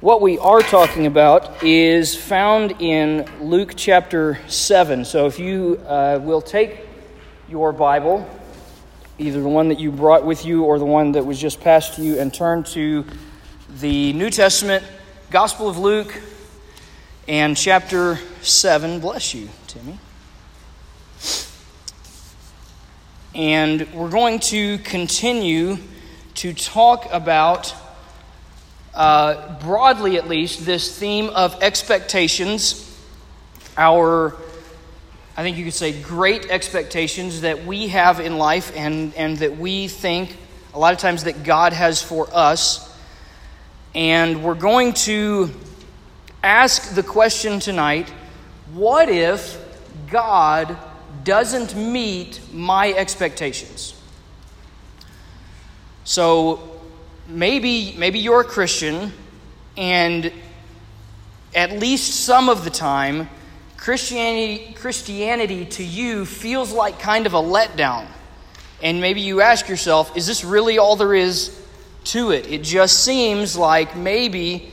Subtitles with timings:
[0.00, 5.04] what we are talking about is found in Luke chapter 7.
[5.04, 6.86] So if you uh, will take
[7.50, 8.26] your Bible,
[9.18, 11.96] either the one that you brought with you or the one that was just passed
[11.96, 13.04] to you, and turn to
[13.78, 14.82] the New Testament,
[15.30, 16.18] Gospel of Luke,
[17.28, 19.00] and chapter 7.
[19.00, 19.98] Bless you, Timmy.
[23.34, 25.76] And we're going to continue
[26.36, 27.74] to talk about
[28.94, 32.86] uh, broadly at least, this theme of expectations,
[33.76, 34.36] our,
[35.36, 39.56] I think you could say, great expectations that we have in life and, and that
[39.56, 40.36] we think
[40.74, 42.88] a lot of times that God has for us.
[43.94, 45.50] And we're going to
[46.42, 48.08] ask the question tonight
[48.72, 49.58] what if
[50.08, 50.76] God
[51.24, 54.00] doesn't meet my expectations?
[56.04, 56.69] So,
[57.30, 59.12] maybe maybe you're a Christian
[59.76, 60.32] and
[61.54, 63.28] at least some of the time
[63.76, 68.06] Christianity Christianity to you feels like kind of a letdown.
[68.82, 71.58] And maybe you ask yourself, is this really all there is
[72.04, 72.46] to it?
[72.46, 74.72] It just seems like maybe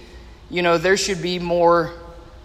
[0.50, 1.94] you know there should be more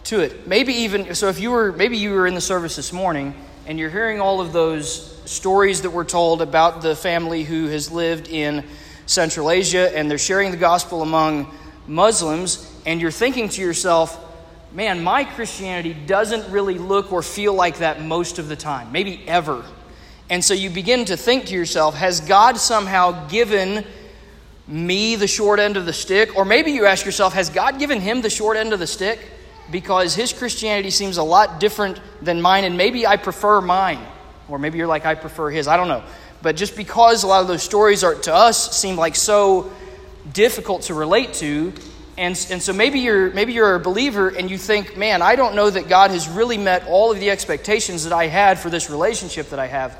[0.04, 0.46] to it.
[0.46, 3.34] Maybe even so if you were maybe you were in the service this morning
[3.66, 7.90] and you're hearing all of those stories that were told about the family who has
[7.90, 8.64] lived in
[9.06, 11.50] Central Asia and they're sharing the gospel among
[11.86, 14.18] Muslims, and you're thinking to yourself,
[14.72, 19.22] man, my Christianity doesn't really look or feel like that most of the time, maybe
[19.26, 19.64] ever.
[20.30, 23.84] And so you begin to think to yourself, has God somehow given
[24.66, 26.36] me the short end of the stick?
[26.36, 29.20] Or maybe you ask yourself, has God given him the short end of the stick?
[29.70, 34.00] Because his Christianity seems a lot different than mine, and maybe I prefer mine.
[34.48, 35.68] Or maybe you're like, I prefer his.
[35.68, 36.02] I don't know.
[36.42, 39.72] But just because a lot of those stories are to us seem like so
[40.32, 41.72] difficult to relate to,
[42.18, 45.54] and, and so maybe you're maybe you're a believer and you think, man, I don't
[45.54, 48.90] know that God has really met all of the expectations that I had for this
[48.90, 49.96] relationship that I have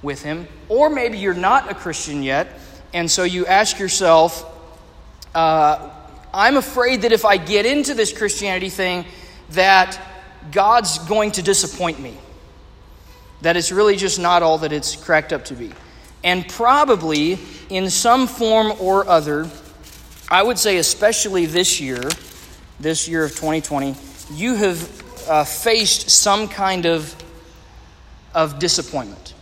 [0.00, 0.46] with Him.
[0.68, 2.48] Or maybe you're not a Christian yet,
[2.94, 4.44] and so you ask yourself,
[5.34, 5.90] uh,
[6.32, 9.04] I'm afraid that if I get into this Christianity thing,
[9.50, 10.00] that
[10.52, 12.16] God's going to disappoint me
[13.42, 15.72] that it's really just not all that it's cracked up to be.
[16.22, 17.38] And probably
[17.70, 19.48] in some form or other,
[20.28, 22.02] I would say, especially this year,
[22.78, 23.94] this year of 2020,
[24.32, 27.14] you have uh, faced some kind of,
[28.34, 29.34] of disappointment.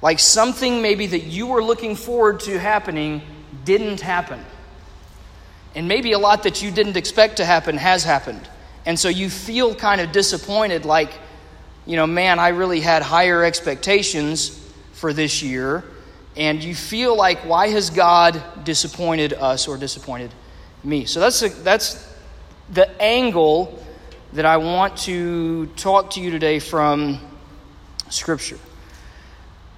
[0.00, 3.22] Like something maybe that you were looking forward to happening
[3.64, 4.44] didn't happen.
[5.74, 8.48] And maybe a lot that you didn't expect to happen has happened.
[8.86, 11.12] And so you feel kind of disappointed, like,
[11.88, 14.50] you know, man, I really had higher expectations
[14.92, 15.82] for this year,
[16.36, 20.30] and you feel like, why has God disappointed us or disappointed
[20.84, 21.06] me?
[21.06, 22.06] So that's, a, that's
[22.68, 23.82] the angle
[24.34, 27.20] that I want to talk to you today from
[28.10, 28.58] Scripture.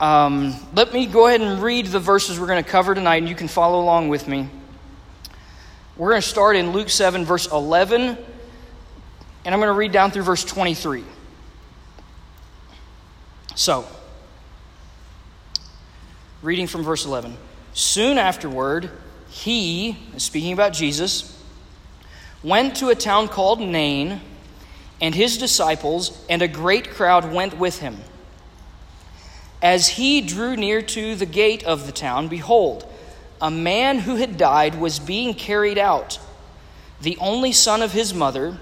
[0.00, 3.28] Um, let me go ahead and read the verses we're going to cover tonight, and
[3.28, 4.48] you can follow along with me.
[5.96, 8.18] We're going to start in Luke 7, verse 11, and
[9.44, 11.04] I'm going to read down through verse 23.
[13.60, 13.84] So,
[16.40, 17.36] reading from verse 11.
[17.74, 18.90] Soon afterward,
[19.28, 21.38] he, speaking about Jesus,
[22.42, 24.22] went to a town called Nain,
[25.02, 27.98] and his disciples and a great crowd went with him.
[29.60, 32.90] As he drew near to the gate of the town, behold,
[33.42, 36.18] a man who had died was being carried out,
[37.02, 38.56] the only son of his mother,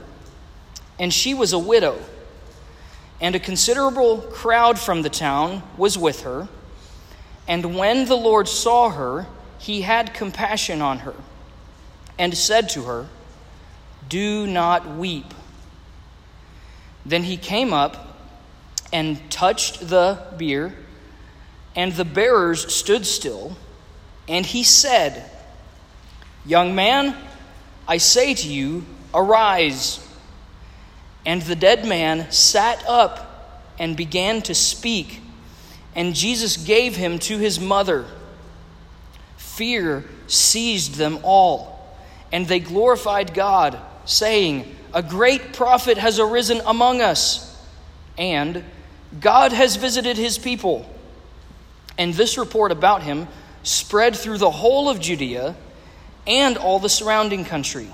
[0.99, 2.01] and she was a widow
[3.21, 6.49] and a considerable crowd from the town was with her.
[7.47, 9.27] And when the Lord saw her,
[9.59, 11.15] he had compassion on her,
[12.19, 13.07] and said to her,
[14.09, 15.35] Do not weep.
[17.05, 18.19] Then he came up
[18.93, 20.75] and touched the bier,
[21.75, 23.57] and the bearers stood still.
[24.29, 25.31] And he said,
[26.45, 27.17] Young man,
[27.87, 30.07] I say to you, arise.
[31.27, 35.21] And the dead man sat up and began to speak,
[35.95, 38.07] and Jesus gave him to his mother.
[39.37, 41.97] Fear seized them all,
[42.33, 47.57] and they glorified God, saying, A great prophet has arisen among us,
[48.17, 48.65] and
[49.21, 50.89] God has visited his people.
[51.97, 53.27] And this report about him
[53.63, 55.57] spread through the whole of Judea
[56.27, 57.89] and all the surrounding country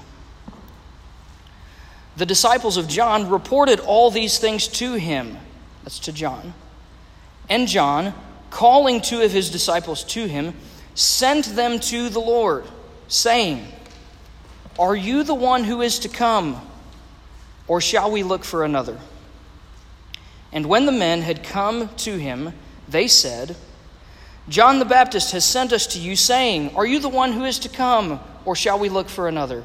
[2.17, 5.37] the disciples of John reported all these things to him.
[5.83, 6.55] That's to John.
[7.49, 8.15] And John,
[8.51, 10.55] calling two of his disciples to him,
[10.95, 12.65] sent them to the Lord,
[13.09, 13.67] saying,
[14.79, 16.61] Are you the one who is to come,
[17.67, 18.99] or shall we look for another?
[20.53, 22.53] And when the men had come to him,
[22.89, 23.57] they said,
[24.49, 27.59] John the Baptist has sent us to you, saying, Are you the one who is
[27.61, 29.65] to come, or shall we look for another?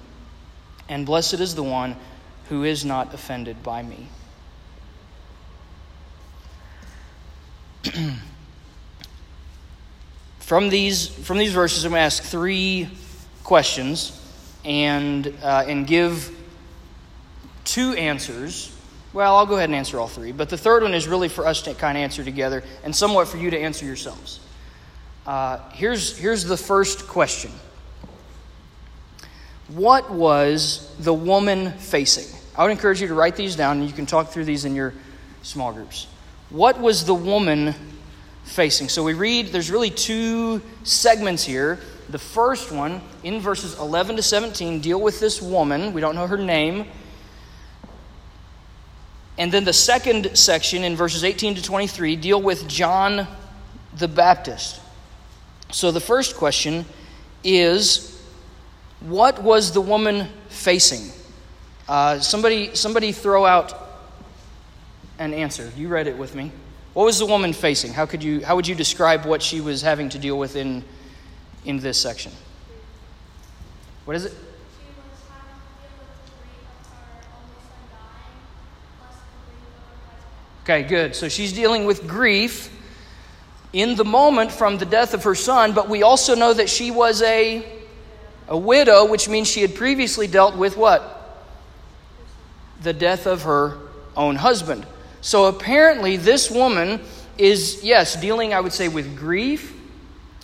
[0.91, 1.95] and blessed is the one
[2.49, 4.09] who is not offended by me.
[10.39, 12.89] from these from these verses, I'm going to ask three
[13.43, 14.17] questions
[14.65, 16.29] and uh, and give
[17.63, 18.75] two answers.
[19.13, 21.47] Well, I'll go ahead and answer all three, but the third one is really for
[21.47, 24.41] us to kind of answer together, and somewhat for you to answer yourselves.
[25.25, 27.51] Uh, here's here's the first question.
[29.75, 32.37] What was the woman facing?
[32.57, 34.75] I would encourage you to write these down, and you can talk through these in
[34.75, 34.93] your
[35.43, 36.07] small groups.
[36.49, 37.73] What was the woman
[38.43, 38.89] facing?
[38.89, 41.79] So we read, there's really two segments here.
[42.09, 45.93] The first one, in verses 11 to 17, deal with this woman.
[45.93, 46.85] We don't know her name.
[49.37, 53.25] And then the second section, in verses 18 to 23, deal with John
[53.97, 54.81] the Baptist.
[55.71, 56.83] So the first question
[57.41, 58.10] is
[59.01, 61.11] what was the woman facing?
[61.87, 63.73] Uh, somebody, somebody throw out
[65.19, 65.71] an answer.
[65.75, 66.51] You read it with me.
[66.93, 67.93] What was the woman facing?
[67.93, 70.83] How, could you, how would you describe what she was having to deal with in
[71.65, 72.31] in this section?
[74.05, 74.33] What is it?
[80.63, 81.15] Okay, good.
[81.15, 82.69] So she's dealing with grief
[83.73, 86.91] in the moment from the death of her son, but we also know that she
[86.91, 87.65] was a,
[88.47, 91.45] a widow, which means she had previously dealt with what?
[92.81, 93.77] The death of her
[94.15, 94.85] own husband.
[95.21, 97.01] So apparently, this woman
[97.37, 99.75] is, yes, dealing, I would say, with grief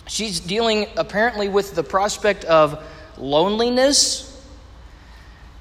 [0.08, 2.82] She's dealing apparently with the prospect of
[3.18, 4.24] loneliness.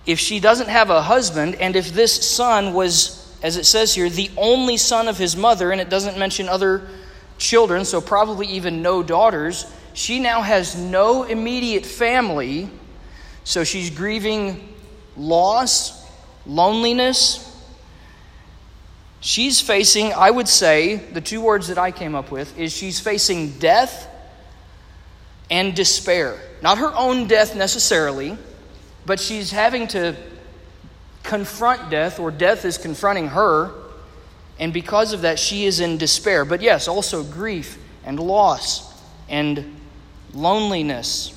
[0.05, 4.09] If she doesn't have a husband, and if this son was, as it says here,
[4.09, 6.87] the only son of his mother, and it doesn't mention other
[7.37, 9.65] children, so probably even no daughters,
[9.97, 12.69] she now has no immediate family.
[13.43, 14.75] So she's grieving
[15.15, 16.05] loss,
[16.45, 17.43] loneliness.
[19.21, 22.99] She's facing, I would say, the two words that I came up with is she's
[22.99, 24.07] facing death
[25.49, 26.39] and despair.
[26.61, 28.37] Not her own death necessarily,
[29.07, 30.15] but she's having to
[31.23, 33.71] confront death, or death is confronting her,
[34.59, 36.45] and because of that, she is in despair.
[36.45, 38.93] But yes, also grief and loss
[39.27, 39.73] and
[40.33, 41.33] loneliness.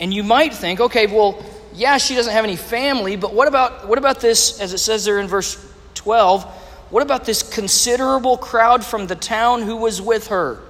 [0.00, 3.88] And you might think, okay, well, yeah, she doesn't have any family, but what about
[3.88, 5.56] what about this as it says there in verse
[5.94, 6.44] 12?
[6.90, 10.60] What about this considerable crowd from the town who was with her?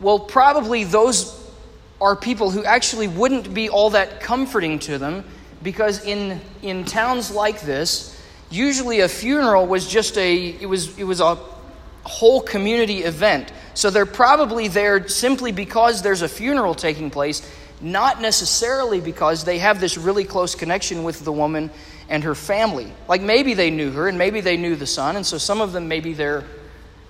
[0.00, 1.38] Well, probably those
[2.00, 5.24] are people who actually wouldn't be all that comforting to them
[5.62, 8.20] because in, in towns like this,
[8.50, 11.38] usually a funeral was just a it was it was a
[12.04, 13.52] whole community event.
[13.74, 17.48] So they're probably there simply because there's a funeral taking place,
[17.80, 21.70] not necessarily because they have this really close connection with the woman
[22.08, 22.92] and her family.
[23.08, 25.72] Like maybe they knew her and maybe they knew the son, and so some of
[25.72, 26.44] them maybe they're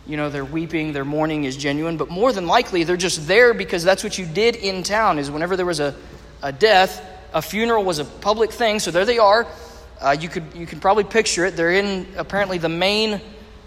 [0.07, 3.54] you know, their weeping, their mourning is genuine, but more than likely they're just there
[3.54, 5.95] because that's what you did in town is whenever there was a,
[6.42, 9.47] a death, a funeral was a public thing, so there they are.
[10.00, 11.57] Uh, you could you can probably picture it.
[11.57, 13.21] They're in apparently the main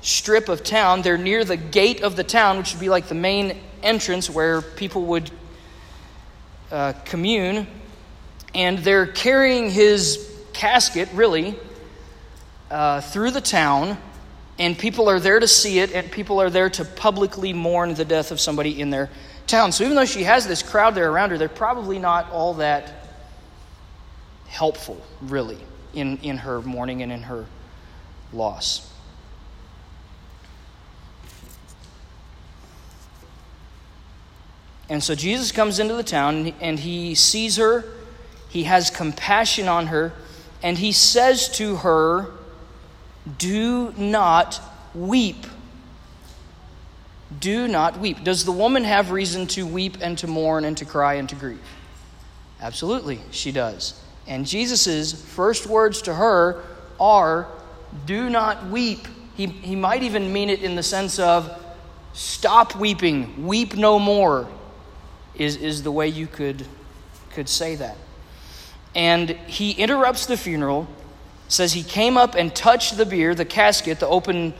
[0.05, 1.01] strip of town.
[1.01, 4.61] They're near the gate of the town, which would be like the main entrance where
[4.61, 5.31] people would
[6.71, 7.67] uh, commune.
[8.53, 11.55] And they're carrying his casket, really,
[12.71, 13.97] uh, through the town
[14.57, 18.05] and people are there to see it, and people are there to publicly mourn the
[18.05, 19.09] death of somebody in their
[19.47, 19.71] town.
[19.71, 22.93] So even though she has this crowd there around her, they're probably not all that
[24.47, 25.57] helpful, really,
[25.93, 27.45] in, in her mourning and in her
[28.31, 28.91] loss.
[34.89, 37.83] And so Jesus comes into the town and he sees her,
[38.49, 40.13] he has compassion on her,
[40.61, 42.31] and he says to her,
[43.37, 44.61] do not
[44.93, 45.47] weep.
[47.39, 48.23] Do not weep.
[48.23, 51.35] Does the woman have reason to weep and to mourn and to cry and to
[51.35, 51.59] grieve?
[52.61, 53.99] Absolutely, she does.
[54.27, 56.63] And Jesus' first words to her
[56.99, 57.47] are,
[58.05, 59.07] Do not weep.
[59.35, 61.61] He, he might even mean it in the sense of,
[62.13, 64.47] Stop weeping, weep no more,
[65.37, 66.65] is, is the way you could,
[67.31, 67.97] could say that.
[68.93, 70.87] And he interrupts the funeral,
[71.47, 74.53] says he came up and touched the bier, the casket, the open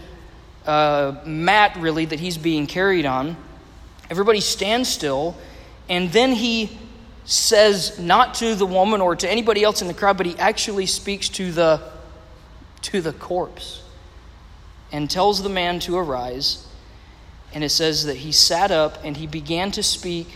[0.65, 3.37] uh, mat, really, that he's being carried on.
[4.09, 5.35] Everybody stands still,
[5.87, 6.77] and then he
[7.25, 10.85] says not to the woman or to anybody else in the crowd, but he actually
[10.85, 11.81] speaks to the
[12.83, 13.81] to the corpse
[14.91, 16.67] and tells the man to arise.
[17.53, 20.27] And it says that he sat up and he began to speak.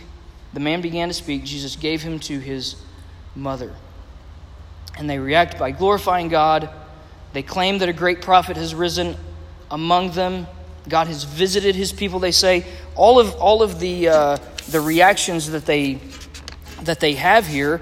[0.52, 1.44] The man began to speak.
[1.44, 2.76] Jesus gave him to his
[3.34, 3.74] mother.
[4.98, 6.68] And they react by glorifying God.
[7.32, 9.16] They claim that a great prophet has risen
[9.70, 10.46] among them.
[10.88, 12.66] God has visited his people, they say.
[12.96, 14.36] All of, all of the, uh,
[14.70, 16.00] the reactions that they
[16.84, 17.80] that they have here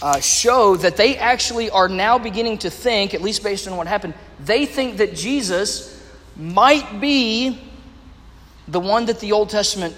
[0.00, 3.86] uh, show that they actually are now beginning to think, at least based on what
[3.86, 6.02] happened, they think that Jesus
[6.36, 7.60] might be
[8.66, 9.94] the one that the Old Testament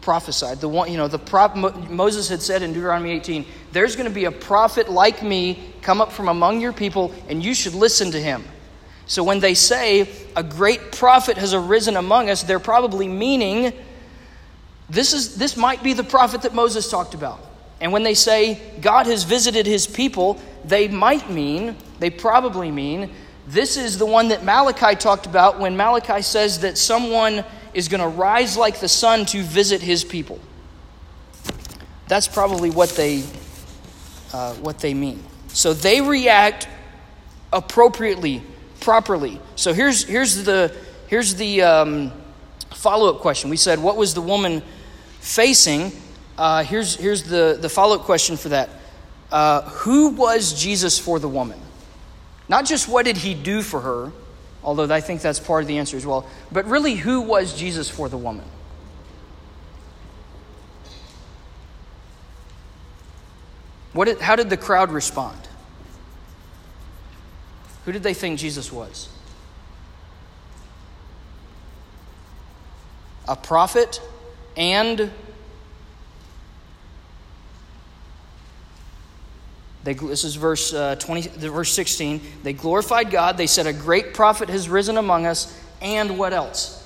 [0.00, 0.60] prophesied.
[0.60, 4.14] The one, you know, the prop, Moses had said in Deuteronomy 18, there's going to
[4.14, 8.10] be a prophet like me come up from among your people, and you should listen
[8.12, 8.44] to him.
[9.06, 13.72] So when they say a great prophet has arisen among us, they're probably meaning
[14.88, 17.40] this, is, this might be the prophet that Moses talked about.
[17.80, 23.10] And when they say God has visited his people, they might mean, they probably mean,
[23.46, 28.00] this is the one that Malachi talked about when Malachi says that someone is going
[28.00, 30.38] to rise like the sun to visit his people.
[32.08, 33.22] That's probably what they,
[34.32, 35.22] uh, what they mean.
[35.48, 36.68] So they react
[37.52, 38.42] appropriately,
[38.80, 39.40] properly.
[39.56, 40.74] So here's, here's the,
[41.08, 42.12] here's the um,
[42.70, 43.50] follow up question.
[43.50, 44.62] We said, What was the woman
[45.20, 45.92] facing,
[46.38, 48.70] uh, here's, here's the, the follow up question for that
[49.30, 51.60] uh, Who was Jesus for the woman?
[52.48, 54.12] Not just what did he do for her,
[54.62, 57.88] although I think that's part of the answer as well, but really, who was Jesus
[57.88, 58.44] for the woman?
[63.92, 65.38] What did, how did the crowd respond?
[67.84, 69.08] Who did they think Jesus was?
[73.26, 74.00] A prophet
[74.56, 75.10] and
[79.82, 82.20] They, this is verse uh, 20, verse 16.
[82.42, 83.36] They glorified God.
[83.36, 85.58] They said, A great prophet has risen among us.
[85.80, 86.76] And what else?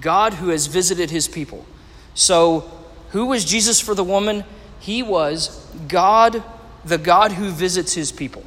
[0.00, 1.66] God who has visited his people.
[2.14, 2.70] So,
[3.10, 4.44] who was Jesus for the woman?
[4.78, 6.42] He was God,
[6.84, 8.44] the God who visits his people.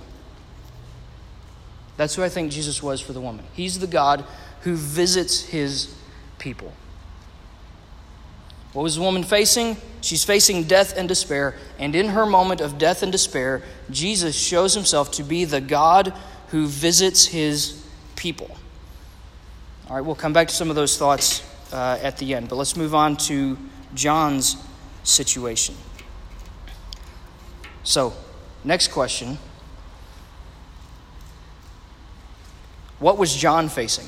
[1.97, 3.45] That's who I think Jesus was for the woman.
[3.53, 4.23] He's the God
[4.61, 5.93] who visits his
[6.39, 6.71] people.
[8.73, 9.77] What was the woman facing?
[10.01, 11.55] She's facing death and despair.
[11.77, 16.13] And in her moment of death and despair, Jesus shows himself to be the God
[16.47, 17.85] who visits his
[18.15, 18.49] people.
[19.89, 22.55] All right, we'll come back to some of those thoughts uh, at the end, but
[22.55, 23.57] let's move on to
[23.93, 24.55] John's
[25.03, 25.75] situation.
[27.83, 28.13] So,
[28.63, 29.37] next question
[32.99, 34.07] What was John facing?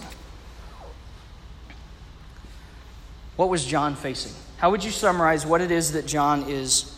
[3.36, 4.34] What was John facing?
[4.64, 6.98] How would you summarize what it is that John is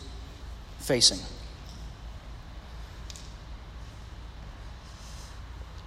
[0.78, 1.18] facing?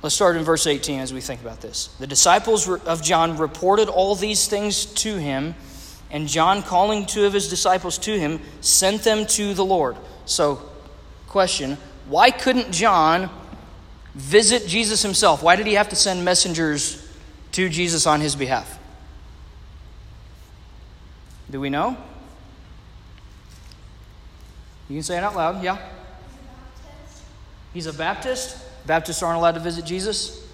[0.01, 1.88] Let's start in verse 18 as we think about this.
[1.98, 5.55] The disciples of John reported all these things to him,
[6.12, 9.95] and John, calling two of his disciples to him, sent them to the Lord.
[10.25, 10.62] So,
[11.29, 11.77] question
[12.09, 13.29] why couldn't John
[14.15, 15.41] visit Jesus himself?
[15.41, 17.09] Why did he have to send messengers
[17.53, 18.78] to Jesus on his behalf?
[21.51, 21.97] Do we know?
[24.87, 25.77] You can say it out loud, yeah?
[27.73, 28.57] He's a Baptist.
[28.85, 30.47] Baptists aren't allowed to visit Jesus?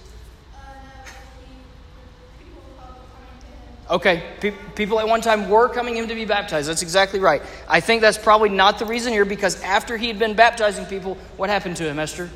[3.90, 6.68] Okay, Pe- people at one time were coming him to be baptized.
[6.68, 7.42] That's exactly right.
[7.70, 11.18] I think that's probably not the reason here because after he had been baptizing people,
[11.38, 12.30] what happened to him, Esther?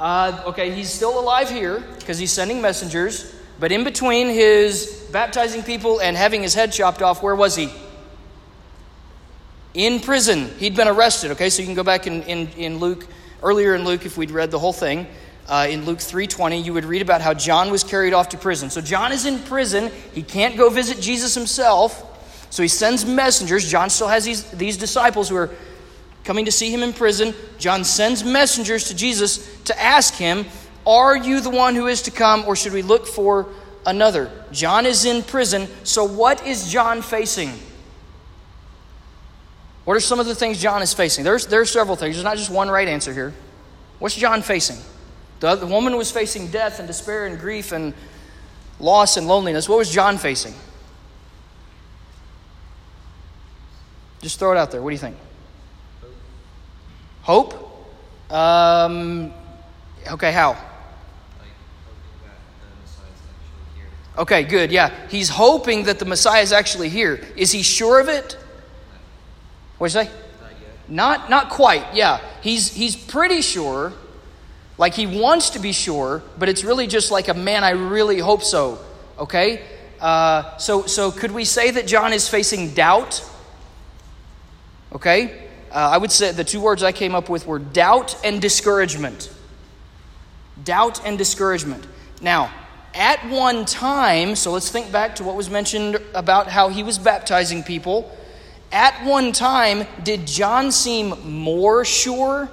[0.00, 3.39] Uh, okay, he's still alive here because he's sending messengers.
[3.60, 7.70] But in between his baptizing people and having his head chopped off, where was he?
[9.74, 10.50] In prison.
[10.58, 11.32] He'd been arrested.
[11.32, 13.06] Okay, so you can go back in, in, in Luke,
[13.42, 15.06] earlier in Luke, if we'd read the whole thing.
[15.46, 18.70] Uh, in Luke 3:20, you would read about how John was carried off to prison.
[18.70, 19.90] So John is in prison.
[20.14, 22.06] He can't go visit Jesus himself.
[22.50, 23.68] So he sends messengers.
[23.68, 25.50] John still has these, these disciples who are
[26.24, 27.34] coming to see him in prison.
[27.58, 30.46] John sends messengers to Jesus to ask him,
[30.90, 33.46] are you the one who is to come, or should we look for
[33.86, 34.30] another?
[34.50, 37.52] John is in prison, so what is John facing?
[39.84, 41.24] What are some of the things John is facing?
[41.24, 42.16] There's, there are several things.
[42.16, 43.32] There's not just one right answer here.
[44.00, 44.78] What's John facing?
[45.38, 47.94] The, the woman was facing death and despair and grief and
[48.80, 49.68] loss and loneliness.
[49.68, 50.54] What was John facing?
[54.22, 54.82] Just throw it out there.
[54.82, 55.16] What do you think?
[57.22, 57.54] Hope?
[58.30, 59.32] Um,
[60.08, 60.69] okay, how?
[64.20, 64.70] Okay, good.
[64.70, 64.92] Yeah.
[65.08, 67.24] He's hoping that the Messiah is actually here.
[67.36, 68.36] Is he sure of it?
[69.78, 70.10] What did you say?
[70.88, 71.94] Not, not, not quite.
[71.94, 72.20] Yeah.
[72.42, 73.94] He's, he's pretty sure.
[74.76, 78.18] Like he wants to be sure, but it's really just like a man, I really
[78.18, 78.78] hope so.
[79.18, 79.62] Okay?
[79.98, 83.26] Uh, so, so could we say that John is facing doubt?
[84.92, 85.48] Okay?
[85.70, 89.34] Uh, I would say the two words I came up with were doubt and discouragement.
[90.62, 91.86] Doubt and discouragement.
[92.20, 92.52] Now,
[92.94, 96.98] at one time, so let's think back to what was mentioned about how he was
[96.98, 98.10] baptizing people.
[98.72, 102.48] At one time, did John seem more sure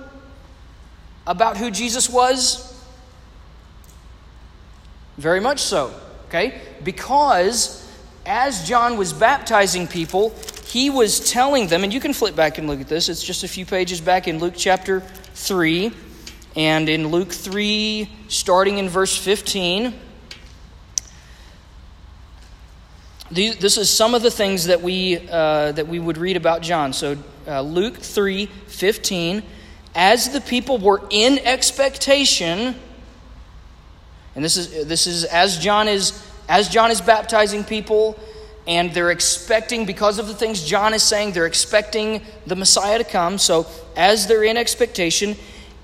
[1.26, 2.64] about who Jesus was?
[5.18, 5.94] Very much so,
[6.28, 6.62] okay?
[6.84, 7.84] Because
[8.26, 10.36] as John was baptizing people,
[10.68, 13.44] he was telling them, and you can flip back and look at this, it's just
[13.44, 15.00] a few pages back in Luke chapter
[15.34, 15.92] 3.
[16.56, 19.94] And in Luke 3, starting in verse 15,
[23.32, 26.94] this is some of the things that we, uh, that we would read about John.
[26.94, 27.18] So,
[27.48, 29.44] uh, Luke 3 15.
[29.96, 32.76] As the people were in expectation,
[34.36, 38.18] and this is, this is as John is as John is baptizing people,
[38.68, 43.04] and they're expecting, because of the things John is saying, they're expecting the Messiah to
[43.04, 43.38] come.
[43.38, 45.36] So, as they're in expectation,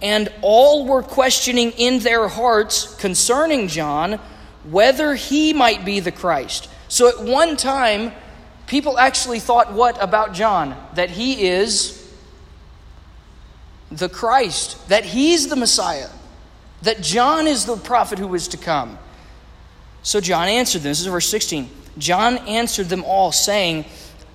[0.02, 4.20] and all were questioning in their hearts concerning John
[4.70, 6.70] whether he might be the Christ.
[6.94, 8.12] So, at one time,
[8.68, 10.78] people actually thought what about John?
[10.94, 12.08] That he is
[13.90, 16.10] the Christ, that he's the Messiah,
[16.84, 19.00] that John is the prophet who is to come.
[20.04, 20.92] So, John answered them.
[20.92, 21.68] This is verse 16.
[21.98, 23.86] John answered them all, saying,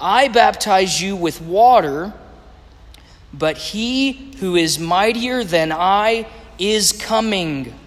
[0.01, 2.13] I baptize you with water,
[3.33, 6.27] but he who is mightier than I
[6.59, 7.78] is coming,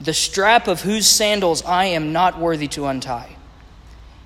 [0.00, 3.36] the strap of whose sandals I am not worthy to untie.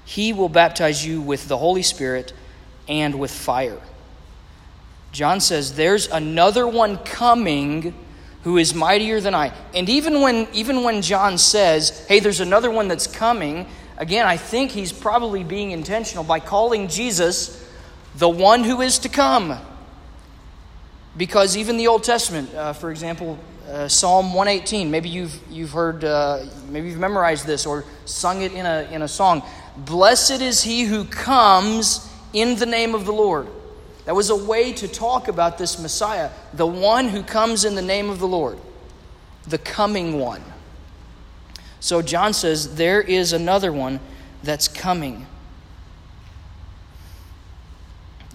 [0.04, 2.32] He will baptize you with the Holy Spirit
[2.88, 3.80] and with fire.
[5.12, 7.94] John says, There's another one coming
[8.42, 9.52] who is mightier than I.
[9.74, 14.36] And even when, even when John says, hey, there's another one that's coming, again, I
[14.36, 17.58] think he's probably being intentional by calling Jesus
[18.16, 19.58] the one who is to come.
[21.16, 26.04] Because even the Old Testament, uh, for example, uh, Psalm 118, maybe you've, you've heard,
[26.04, 29.42] uh, maybe you've memorized this or sung it in a, in a song.
[29.76, 33.48] Blessed is he who comes in the name of the Lord.
[34.04, 37.82] That was a way to talk about this Messiah, the one who comes in the
[37.82, 38.58] name of the Lord,
[39.46, 40.42] the coming one.
[41.78, 44.00] So John says, There is another one
[44.42, 45.26] that's coming.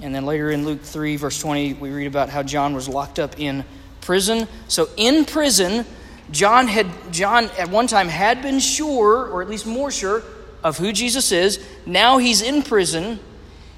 [0.02, 3.20] And then later in Luke 3, verse 20, we read about how John was locked
[3.20, 3.66] up in
[4.02, 4.48] prison.
[4.68, 5.86] So in prison,
[6.32, 10.24] John had John at one time had been sure, or at least more sure,
[10.64, 11.66] of who Jesus is.
[11.86, 13.20] Now he's in prison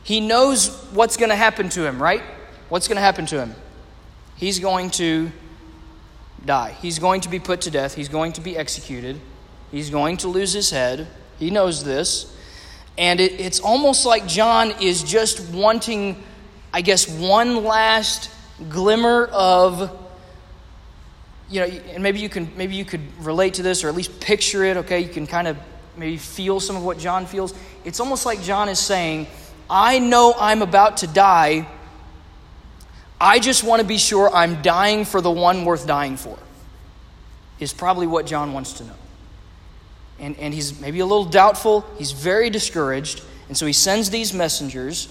[0.09, 2.23] he knows what's going to happen to him, right?
[2.69, 3.53] What's going to happen to him?
[4.37, 5.31] He's going to
[6.43, 6.75] die.
[6.81, 7.93] He's going to be put to death.
[7.93, 9.19] He's going to be executed.
[9.69, 11.07] He's going to lose his head.
[11.37, 12.35] He knows this.
[12.99, 16.23] And it, it's almost like John is just wanting,
[16.71, 18.29] I guess, one last
[18.69, 19.97] glimmer of
[21.49, 24.19] you know and maybe you can maybe you could relate to this or at least
[24.19, 25.57] picture it okay you can kind of
[25.95, 27.53] maybe feel some of what john feels
[27.85, 29.25] it's almost like john is saying
[29.69, 31.67] I know I'm about to die.
[33.21, 36.39] I just want to be sure I'm dying for the one worth dying for,
[37.59, 38.95] is probably what John wants to know.
[40.19, 44.33] And, and he's maybe a little doubtful, he's very discouraged, and so he sends these
[44.33, 45.07] messengers.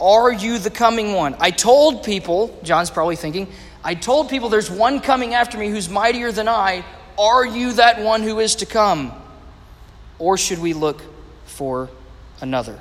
[0.00, 1.36] Are you the coming one?
[1.40, 3.48] I told people, John's probably thinking,
[3.82, 6.84] I told people there's one coming after me who's mightier than I.
[7.18, 9.12] Are you that one who is to come?
[10.18, 11.02] Or should we look
[11.44, 11.90] for
[12.40, 12.80] another?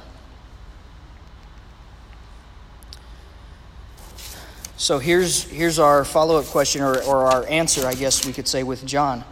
[4.78, 8.48] So here's, here's our follow up question, or, or our answer, I guess we could
[8.48, 9.24] say, with John.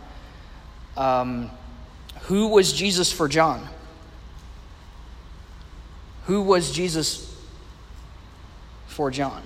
[0.95, 1.51] Um,
[2.31, 3.67] who was Jesus for John?
[6.27, 7.37] Who was Jesus
[8.87, 9.43] for John?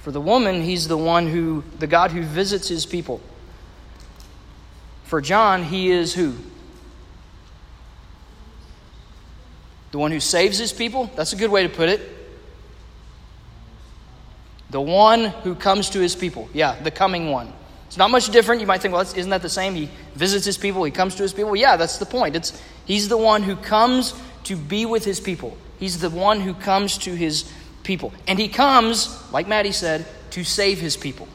[0.00, 3.22] For the woman, he's the one who, the God who visits his people.
[5.04, 6.34] For John, he is who?
[9.92, 11.10] The one who saves his people?
[11.16, 12.02] That's a good way to put it.
[14.68, 16.50] The one who comes to his people.
[16.52, 17.50] Yeah, the coming one.
[17.86, 18.60] It's not much different.
[18.60, 19.74] You might think, well, isn't that the same?
[19.74, 21.54] He visits his people, he comes to his people.
[21.54, 22.36] Yeah, that's the point.
[22.36, 25.56] It's, he's the one who comes to be with his people.
[25.78, 27.50] He's the one who comes to his
[27.82, 28.12] people.
[28.26, 31.28] And he comes, like Maddie said, to save his people.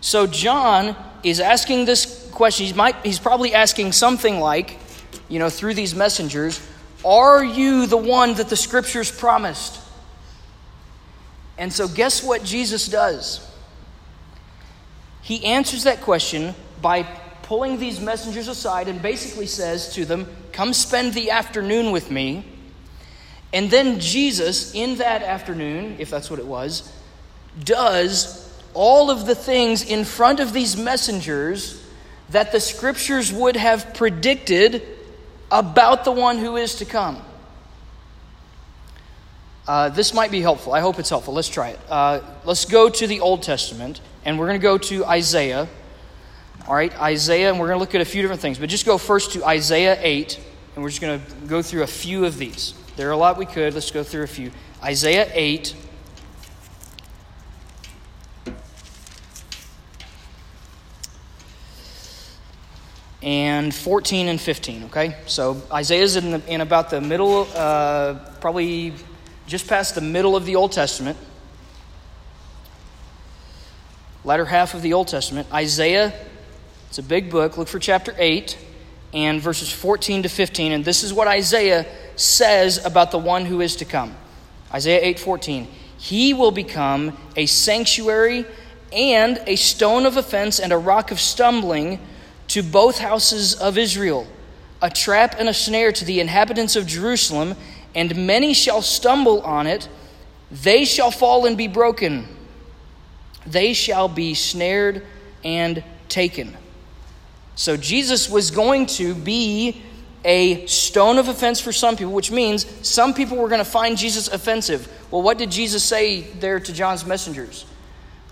[0.00, 2.66] So John is asking this question.
[2.66, 4.78] He's, might, he's probably asking something like,
[5.28, 6.64] you know, through these messengers,
[7.04, 9.80] Are you the one that the scriptures promised?
[11.58, 13.46] And so, guess what Jesus does?
[15.22, 17.02] He answers that question by
[17.42, 22.44] pulling these messengers aside and basically says to them, Come spend the afternoon with me.
[23.52, 26.92] And then Jesus, in that afternoon, if that's what it was,
[27.62, 31.82] does all of the things in front of these messengers
[32.30, 34.82] that the scriptures would have predicted
[35.50, 37.22] about the one who is to come.
[39.66, 40.72] Uh, this might be helpful.
[40.72, 41.34] I hope it's helpful.
[41.34, 41.80] Let's try it.
[41.90, 45.68] Uh, let's go to the Old Testament, and we're going to go to Isaiah.
[46.68, 48.86] All right, Isaiah, and we're going to look at a few different things, but just
[48.86, 50.40] go first to Isaiah 8,
[50.74, 52.74] and we're just going to go through a few of these.
[52.96, 53.74] There are a lot we could.
[53.74, 54.52] Let's go through a few.
[54.82, 55.74] Isaiah 8.
[63.22, 65.16] and 14 and 15, okay?
[65.26, 68.94] So Isaiah's in, the, in about the middle, uh, probably
[69.46, 71.16] just past the middle of the Old Testament,
[74.24, 75.46] latter half of the Old Testament.
[75.52, 76.12] Isaiah,
[76.88, 77.56] it's a big book.
[77.56, 78.58] Look for chapter 8
[79.12, 80.72] and verses 14 to 15.
[80.72, 84.14] And this is what Isaiah says about the one who is to come.
[84.72, 85.68] Isaiah 8 14.
[85.98, 88.44] He will become a sanctuary
[88.92, 92.00] and a stone of offense and a rock of stumbling
[92.48, 94.26] to both houses of Israel,
[94.82, 97.56] a trap and a snare to the inhabitants of Jerusalem,
[97.96, 99.88] and many shall stumble on it.
[100.52, 102.28] They shall fall and be broken.
[103.44, 105.04] They shall be snared
[105.42, 106.56] and taken.
[107.56, 109.82] So Jesus was going to be
[110.24, 113.96] a stone of offense for some people, which means some people were going to find
[113.96, 114.92] Jesus offensive.
[115.10, 117.64] Well, what did Jesus say there to John's messengers?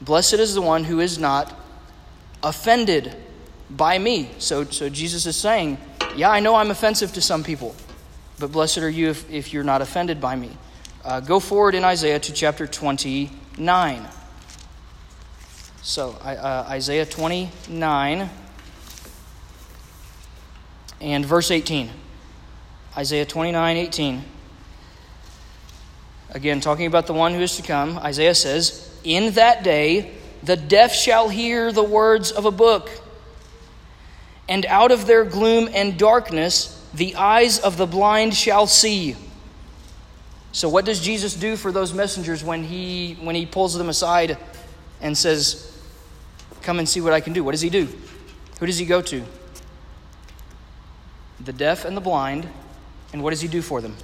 [0.01, 1.57] Blessed is the one who is not
[2.43, 3.17] offended
[3.71, 4.29] by me.
[4.39, 5.79] So, so Jesus is saying,
[6.17, 7.75] Yeah, I know I'm offensive to some people,
[8.39, 10.57] but blessed are you if, if you're not offended by me.
[11.05, 14.09] Uh, go forward in Isaiah to chapter 29.
[15.83, 18.31] So, uh, Isaiah 29
[21.01, 21.91] and verse 18.
[22.97, 24.25] Isaiah 29 18.
[26.31, 30.57] Again, talking about the one who is to come, Isaiah says, In that day the
[30.57, 32.91] deaf shall hear the words of a book
[34.49, 39.17] and out of their gloom and darkness the eyes of the blind shall see.
[40.53, 44.39] So what does Jesus do for those messengers when he when he pulls them aside
[45.01, 45.73] and says,
[46.63, 47.89] "Come and see what I can do." What does he do?
[48.61, 49.25] Who does he go to?
[51.41, 52.49] The deaf and the blind,
[53.13, 53.97] and what does he do for them?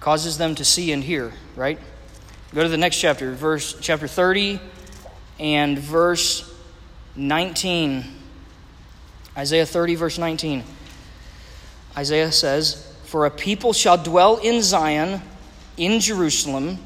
[0.00, 1.78] Causes them to see and hear, right?
[2.54, 4.60] Go to the next chapter, verse chapter 30
[5.40, 6.50] and verse
[7.16, 8.17] 19.
[9.38, 10.64] Isaiah 30, verse 19.
[11.96, 15.22] Isaiah says, For a people shall dwell in Zion,
[15.76, 16.78] in Jerusalem.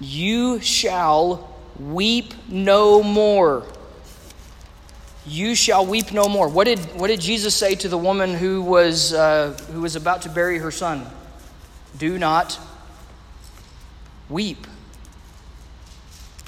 [0.00, 3.64] You shall weep no more.
[5.24, 6.48] You shall weep no more.
[6.48, 10.22] What did, what did Jesus say to the woman who was, uh, who was about
[10.22, 11.06] to bury her son?
[11.98, 12.58] Do not
[14.28, 14.66] weep.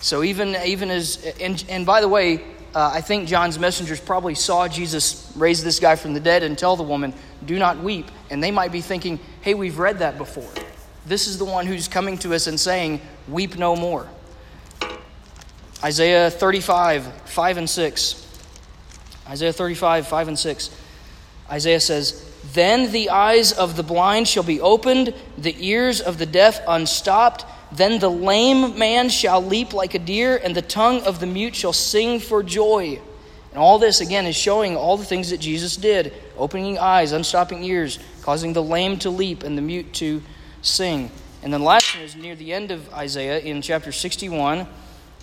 [0.01, 2.42] So even even as and, and by the way,
[2.74, 6.56] uh, I think John's messengers probably saw Jesus raise this guy from the dead and
[6.56, 7.12] tell the woman,
[7.44, 10.50] "Do not weep." And they might be thinking, "Hey, we've read that before.
[11.06, 14.06] This is the one who's coming to us and saying, "Weep no more."
[15.83, 18.26] Isaiah 35, 5 and 6.
[19.28, 20.70] Isaiah 35, 5 and 6.
[21.50, 26.26] Isaiah says, Then the eyes of the blind shall be opened, the ears of the
[26.26, 31.20] deaf unstopped then the lame man shall leap like a deer, and the tongue of
[31.20, 33.00] the mute shall sing for joy.
[33.50, 37.62] And all this, again, is showing all the things that Jesus did opening eyes, unstopping
[37.64, 40.22] ears, causing the lame to leap and the mute to
[40.62, 41.11] sing.
[41.42, 44.66] And then last one is near the end of Isaiah in chapter 61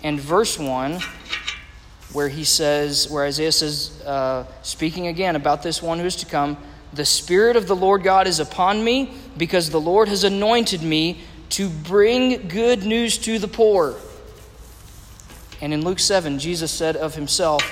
[0.02, 1.00] and verse 1,
[2.12, 6.26] where he says, where Isaiah says, uh, speaking again about this one who is to
[6.26, 6.56] come,
[6.92, 11.20] the Spirit of the Lord God is upon me, because the Lord has anointed me
[11.50, 13.96] to bring good news to the poor.
[15.60, 17.62] And in Luke 7, Jesus said of himself,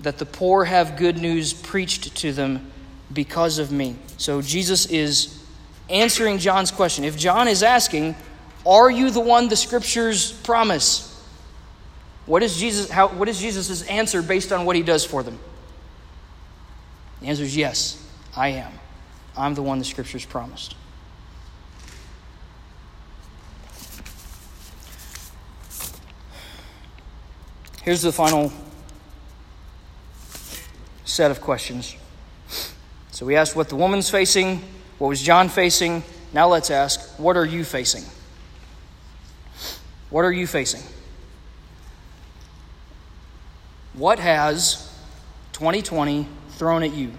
[0.00, 2.70] that the poor have good news preached to them
[3.12, 3.96] because of me.
[4.16, 5.42] So Jesus is
[5.88, 7.04] answering John's question.
[7.04, 8.14] If John is asking,
[8.66, 11.04] Are you the one the scriptures promise?
[12.26, 15.38] What is Jesus how what is Jesus' answer based on what he does for them?
[17.20, 18.04] The answer is yes,
[18.36, 18.72] I am.
[19.36, 20.74] I'm the one the scriptures promised.
[27.88, 28.52] Here's the final
[31.06, 31.96] set of questions.
[33.12, 34.62] So we asked what the woman's facing,
[34.98, 36.02] what was John facing?
[36.34, 38.04] Now let's ask, what are you facing?
[40.10, 40.82] What are you facing?
[43.94, 44.94] What has
[45.54, 47.10] 2020 thrown at you?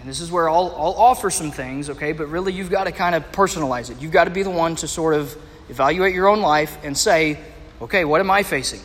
[0.00, 2.90] And this is where I'll, I'll offer some things, okay, but really you've got to
[2.90, 4.02] kind of personalize it.
[4.02, 7.38] You've got to be the one to sort of evaluate your own life and say,
[7.80, 8.80] okay, what am I facing?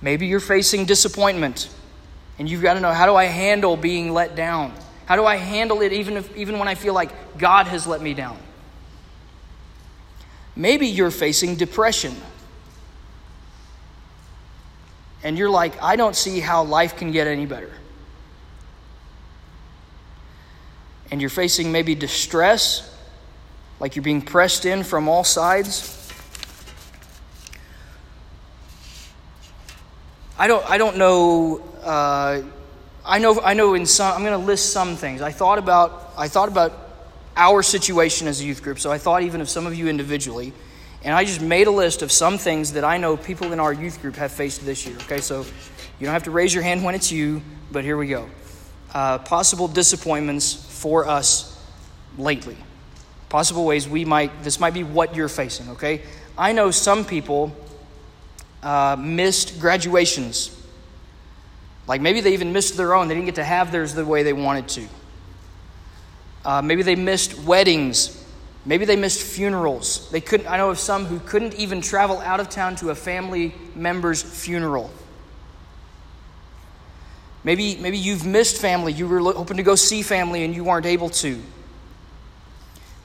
[0.00, 1.68] Maybe you're facing disappointment.
[2.38, 4.72] And you've got to know how do I handle being let down?
[5.06, 8.00] How do I handle it even, if, even when I feel like God has let
[8.00, 8.38] me down?
[10.54, 12.14] Maybe you're facing depression.
[15.22, 17.72] And you're like, I don't see how life can get any better.
[21.10, 22.94] And you're facing maybe distress,
[23.80, 25.94] like you're being pressed in from all sides.
[30.38, 32.42] I don't, I don't know uh,
[33.08, 35.22] I know, I know in some, I'm going to list some things.
[35.22, 36.74] I thought about, I thought about
[37.38, 40.52] our situation as a youth group, so I thought even of some of you individually.
[41.02, 43.72] And I just made a list of some things that I know people in our
[43.72, 44.96] youth group have faced this year.
[45.04, 45.46] Okay, so
[45.98, 47.40] you don't have to raise your hand when it's you,
[47.72, 48.28] but here we go.
[48.92, 51.58] Uh, possible disappointments for us
[52.18, 52.58] lately.
[53.28, 56.02] Possible ways we might, this might be what you're facing, okay?
[56.36, 57.54] I know some people
[58.62, 60.58] uh, missed graduations
[61.88, 64.22] like maybe they even missed their own, they didn't get to have theirs the way
[64.22, 64.88] they wanted to.
[66.44, 68.14] Uh, maybe they missed weddings.
[68.66, 70.10] Maybe they missed funerals.
[70.10, 70.46] They couldn't.
[70.46, 74.22] I know of some who couldn't even travel out of town to a family member's
[74.22, 74.90] funeral.
[77.42, 78.92] Maybe, maybe you've missed family.
[78.92, 81.40] You were hoping to go see family and you weren't able to.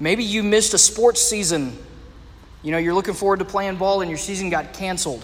[0.03, 1.77] Maybe you missed a sports season.
[2.61, 5.23] You know, you're looking forward to playing ball and your season got canceled.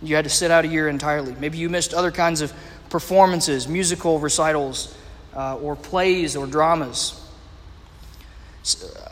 [0.00, 1.36] You had to sit out a year entirely.
[1.38, 2.50] Maybe you missed other kinds of
[2.88, 4.96] performances, musical recitals,
[5.36, 7.20] uh, or plays or dramas.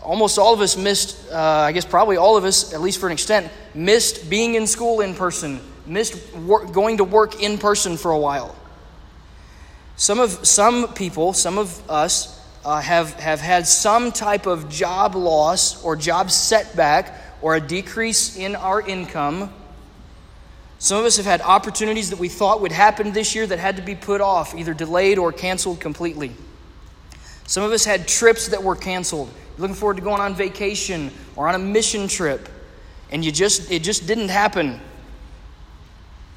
[0.02, 3.08] Almost all of us missed, uh, I guess probably all of us, at least for
[3.08, 6.18] an extent, missed being in school in person, missed
[6.72, 8.56] going to work in person for a while.
[9.96, 15.14] Some of some people, some of us, uh, have, have had some type of job
[15.14, 19.52] loss or job setback or a decrease in our income
[20.82, 23.76] some of us have had opportunities that we thought would happen this year that had
[23.76, 26.32] to be put off, either delayed or canceled completely.
[27.46, 29.32] Some of us had trips that were canceled.
[29.58, 32.48] Looking forward to going on vacation or on a mission trip,
[33.12, 34.80] and you just it just didn't happen.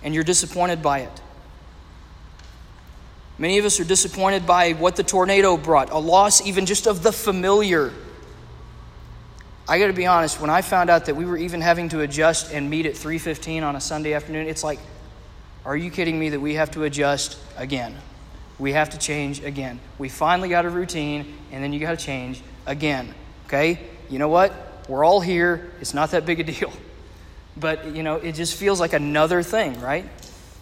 [0.04, 1.22] And you're disappointed by it.
[3.38, 7.04] Many of us are disappointed by what the tornado brought, a loss even just of
[7.04, 7.92] the familiar.
[9.68, 12.02] I got to be honest, when I found out that we were even having to
[12.02, 14.80] adjust and meet at 3:15 on a Sunday afternoon, it's like
[15.66, 17.96] are you kidding me that we have to adjust again?
[18.60, 19.80] We have to change again.
[19.98, 23.16] We finally got a routine and then you got to change again.
[23.48, 23.80] Okay?
[24.08, 24.54] You know what?
[24.88, 25.72] We're all here.
[25.82, 26.72] It's not that big a deal.
[27.58, 30.04] But, you know, it just feels like another thing, right?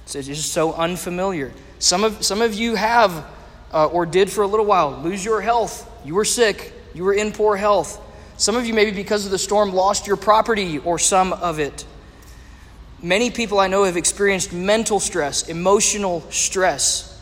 [0.03, 1.51] It's just so unfamiliar.
[1.83, 3.25] Some of some of you have
[3.73, 5.85] uh, or did for a little while lose your health.
[6.05, 6.71] You were sick.
[6.93, 7.99] You were in poor health.
[8.37, 11.85] Some of you, maybe because of the storm, lost your property or some of it.
[13.01, 17.21] Many people I know have experienced mental stress, emotional stress,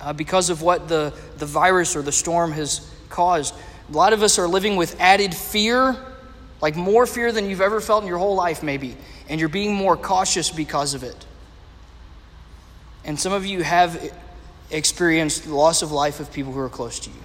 [0.00, 3.54] uh, because of what the, the virus or the storm has caused.
[3.90, 5.94] A lot of us are living with added fear,
[6.62, 8.96] like more fear than you've ever felt in your whole life, maybe,
[9.28, 11.26] and you're being more cautious because of it.
[13.06, 14.12] And some of you have
[14.70, 17.22] experienced the loss of life of people who are close to you,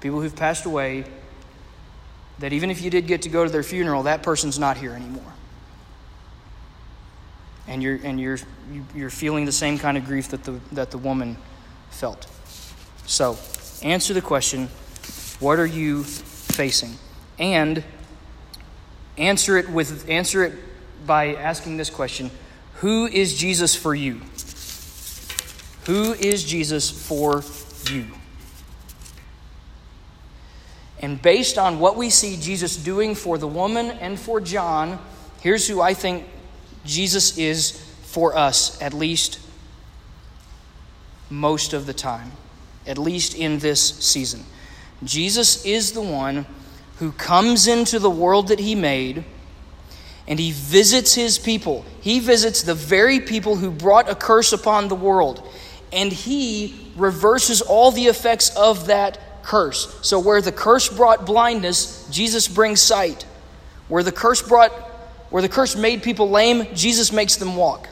[0.00, 1.04] people who've passed away
[2.38, 4.92] that even if you did get to go to their funeral, that person's not here
[4.92, 5.32] anymore.
[7.66, 8.38] And you're, and you're,
[8.94, 11.36] you're feeling the same kind of grief that the, that the woman
[11.90, 12.26] felt.
[13.06, 13.38] So,
[13.82, 14.68] answer the question
[15.40, 16.94] what are you facing?
[17.38, 17.84] And
[19.18, 20.54] answer it, with, answer it
[21.06, 22.30] by asking this question
[22.76, 24.20] Who is Jesus for you?
[25.86, 27.42] Who is Jesus for
[27.90, 28.06] you?
[31.00, 34.98] And based on what we see Jesus doing for the woman and for John,
[35.40, 36.24] here's who I think
[36.84, 37.70] Jesus is
[38.02, 39.38] for us, at least
[41.30, 42.32] most of the time,
[42.86, 44.44] at least in this season.
[45.04, 46.46] Jesus is the one
[46.98, 49.24] who comes into the world that he made
[50.26, 51.84] and he visits his people.
[52.00, 55.46] He visits the very people who brought a curse upon the world.
[55.92, 59.98] And he reverses all the effects of that curse.
[60.02, 63.24] So, where the curse brought blindness, Jesus brings sight.
[63.88, 64.72] Where the curse brought
[65.30, 67.88] where the curse made people lame, Jesus makes them walk.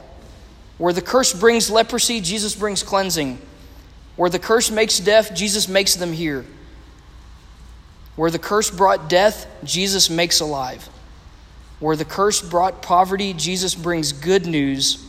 [0.77, 3.39] Where the curse brings leprosy, Jesus brings cleansing.
[4.15, 6.45] Where the curse makes deaf, Jesus makes them hear.
[8.15, 10.87] Where the curse brought death, Jesus makes alive.
[11.79, 15.05] Where the curse brought poverty, Jesus brings good news.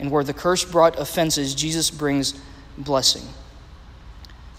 [0.00, 2.32] And where the curse brought offenses, Jesus brings
[2.78, 3.22] blessing.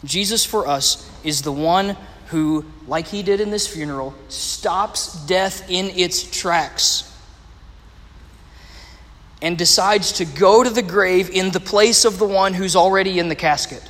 [0.05, 5.67] Jesus for us is the one who, like he did in this funeral, stops death
[5.67, 7.07] in its tracks
[9.41, 13.17] and decides to go to the grave in the place of the one who's already
[13.17, 13.81] in the casket.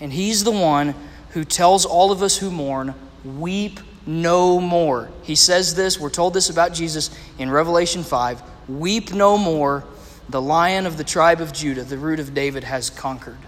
[0.00, 0.94] And he's the one
[1.30, 2.94] who tells all of us who mourn,
[3.24, 5.10] Weep no more.
[5.22, 8.42] He says this, we're told this about Jesus in Revelation 5
[8.78, 9.84] Weep no more.
[10.28, 13.38] The lion of the tribe of Judah, the root of David, has conquered.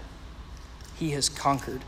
[0.95, 1.81] He has conquered.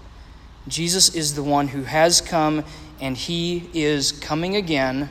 [0.67, 2.63] Jesus is the one who has come,
[3.01, 5.09] and he is coming again,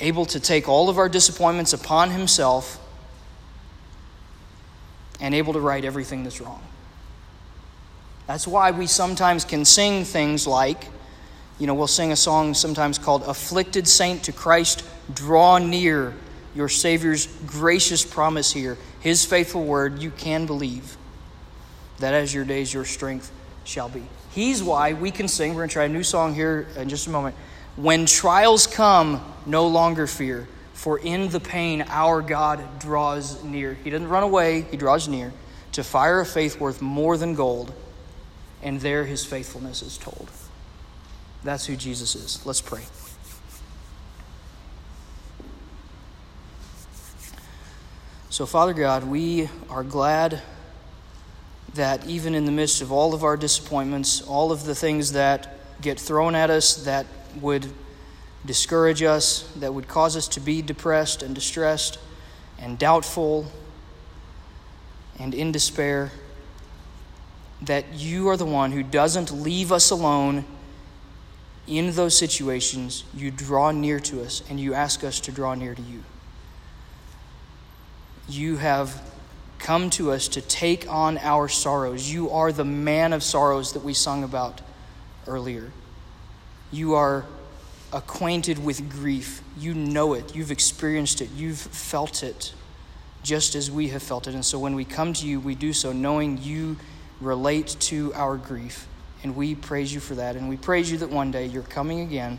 [0.00, 2.80] able to take all of our disappointments upon himself
[5.20, 6.62] and able to right everything that's wrong.
[8.26, 10.88] That's why we sometimes can sing things like,
[11.58, 16.14] you know, we'll sing a song sometimes called Afflicted Saint to Christ, Draw Near,
[16.54, 20.96] your Savior's gracious promise here, His faithful word, you can believe
[21.98, 23.32] that as your days, your strength
[23.64, 24.02] shall be.
[24.30, 25.50] He's why we can sing.
[25.54, 27.34] We're going to try a new song here in just a moment.
[27.76, 33.74] When trials come, no longer fear, for in the pain our God draws near.
[33.74, 35.32] He doesn't run away, He draws near
[35.72, 37.72] to fire of faith worth more than gold
[38.62, 40.30] and there his faithfulness is told.
[41.44, 42.44] That's who Jesus is.
[42.44, 42.82] Let's pray.
[48.30, 50.42] So, Father God, we are glad
[51.74, 55.80] that even in the midst of all of our disappointments, all of the things that
[55.80, 57.06] get thrown at us that
[57.40, 57.66] would
[58.44, 61.98] discourage us, that would cause us to be depressed and distressed
[62.58, 63.50] and doubtful
[65.18, 66.12] and in despair,
[67.62, 70.44] that you are the one who doesn't leave us alone
[71.68, 73.04] in those situations.
[73.14, 76.02] You draw near to us and you ask us to draw near to you.
[78.28, 79.02] You have
[79.58, 82.10] come to us to take on our sorrows.
[82.10, 84.60] You are the man of sorrows that we sung about
[85.26, 85.70] earlier.
[86.70, 87.24] You are
[87.92, 89.42] acquainted with grief.
[89.58, 90.34] You know it.
[90.34, 91.30] You've experienced it.
[91.34, 92.52] You've felt it
[93.22, 94.34] just as we have felt it.
[94.34, 96.76] And so when we come to you, we do so knowing you
[97.20, 98.86] relate to our grief.
[99.22, 100.36] And we praise you for that.
[100.36, 102.38] And we praise you that one day you're coming again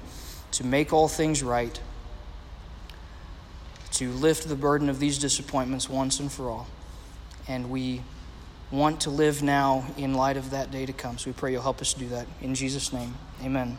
[0.51, 1.79] to make all things right,
[3.91, 6.67] to lift the burden of these disappointments once and for all.
[7.47, 8.01] And we
[8.71, 11.17] want to live now in light of that day to come.
[11.17, 12.27] So we pray you'll help us do that.
[12.41, 13.77] In Jesus' name, amen.